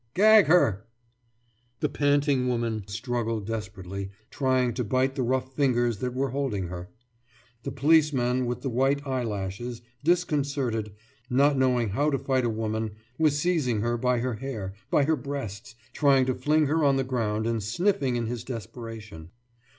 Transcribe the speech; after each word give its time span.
«»Gag 0.15 0.47
her!« 0.47 0.87
The 1.79 1.87
panting 1.87 2.47
woman 2.47 2.87
struggled 2.87 3.45
desperately, 3.45 4.09
trying 4.31 4.73
to 4.73 4.83
bite 4.83 5.13
the 5.13 5.21
rough 5.21 5.55
fingers 5.55 5.99
that 5.99 6.15
were 6.15 6.31
holding 6.31 6.69
her. 6.69 6.89
The 7.61 7.71
policeman 7.71 8.47
with 8.47 8.63
the 8.63 8.69
white 8.71 9.05
eye 9.05 9.21
lashes, 9.21 9.83
disconcerted, 10.03 10.95
not 11.29 11.55
knowing 11.55 11.89
how 11.89 12.09
to 12.09 12.17
fight 12.17 12.45
a 12.45 12.49
woman, 12.49 12.93
was 13.19 13.37
seizing 13.37 13.81
her 13.81 13.95
by 13.95 14.21
her 14.21 14.33
hair, 14.33 14.73
by 14.89 15.03
her 15.03 15.15
breasts, 15.15 15.75
trying 15.93 16.25
to 16.25 16.33
fling 16.33 16.65
her 16.65 16.83
on 16.83 16.95
the 16.95 17.03
ground 17.03 17.45
and 17.45 17.61
sniffing 17.61 18.15
in 18.15 18.25
his 18.25 18.43
desperation. 18.43 19.29